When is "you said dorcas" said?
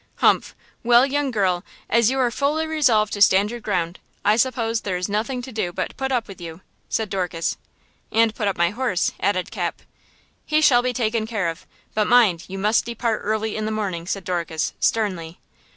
6.41-7.55